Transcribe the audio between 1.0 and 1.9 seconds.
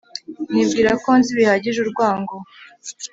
ko nzi bihagije